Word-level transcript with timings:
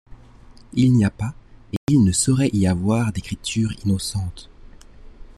Il 0.73 0.93
n’y 0.93 1.05
a 1.05 1.11
pas 1.11 1.35
et 1.73 1.77
il 1.89 2.03
ne 2.03 2.11
saurait 2.11 2.49
y 2.53 2.65
avoir 2.65 3.11
d’écriture 3.13 3.69
innocente. 3.85 4.49